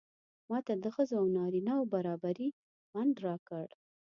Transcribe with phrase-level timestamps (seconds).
[0.51, 2.49] ماته د ښځو او نارینه و برابري
[2.87, 3.65] خوند راکړ.